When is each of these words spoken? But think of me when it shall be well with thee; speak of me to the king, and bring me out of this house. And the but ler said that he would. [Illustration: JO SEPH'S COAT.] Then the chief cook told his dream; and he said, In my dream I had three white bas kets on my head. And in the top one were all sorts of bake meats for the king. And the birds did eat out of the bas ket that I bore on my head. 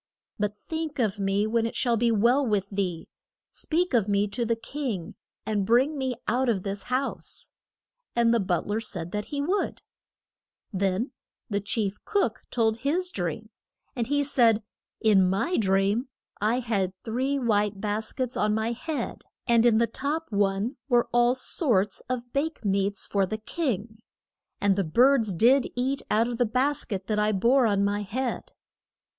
But 0.39 0.57
think 0.57 0.97
of 0.97 1.19
me 1.19 1.45
when 1.45 1.67
it 1.67 1.75
shall 1.75 1.95
be 1.95 2.09
well 2.11 2.43
with 2.43 2.71
thee; 2.71 3.07
speak 3.51 3.93
of 3.93 4.07
me 4.09 4.27
to 4.29 4.43
the 4.43 4.55
king, 4.55 5.13
and 5.45 5.63
bring 5.63 5.95
me 5.95 6.15
out 6.27 6.49
of 6.49 6.63
this 6.63 6.81
house. 6.89 7.51
And 8.15 8.33
the 8.33 8.39
but 8.39 8.65
ler 8.65 8.79
said 8.79 9.11
that 9.11 9.25
he 9.25 9.41
would. 9.41 9.83
[Illustration: 10.73 10.73
JO 10.73 10.77
SEPH'S 10.77 10.79
COAT.] 10.79 10.79
Then 10.79 11.11
the 11.51 11.61
chief 11.61 12.03
cook 12.03 12.43
told 12.49 12.77
his 12.77 13.11
dream; 13.11 13.51
and 13.95 14.07
he 14.07 14.23
said, 14.23 14.63
In 15.01 15.29
my 15.29 15.55
dream 15.55 16.07
I 16.41 16.61
had 16.61 16.93
three 17.03 17.37
white 17.37 17.79
bas 17.79 18.11
kets 18.11 18.35
on 18.35 18.55
my 18.55 18.71
head. 18.71 19.23
And 19.45 19.67
in 19.67 19.77
the 19.77 19.85
top 19.85 20.31
one 20.31 20.77
were 20.89 21.09
all 21.13 21.35
sorts 21.35 22.01
of 22.09 22.33
bake 22.33 22.65
meats 22.65 23.05
for 23.05 23.27
the 23.27 23.37
king. 23.37 23.99
And 24.59 24.75
the 24.75 24.83
birds 24.83 25.31
did 25.31 25.69
eat 25.75 26.01
out 26.09 26.27
of 26.27 26.39
the 26.39 26.47
bas 26.47 26.85
ket 26.85 27.05
that 27.05 27.19
I 27.19 27.31
bore 27.31 27.67
on 27.67 27.85
my 27.85 28.01
head. 28.01 28.51